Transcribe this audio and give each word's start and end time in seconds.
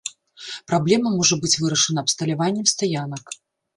Праблема 0.69 1.11
можа 1.19 1.37
быць 1.43 1.53
вырашана 1.65 1.99
абсталяваннем 2.07 2.65
стаянак. 2.73 3.23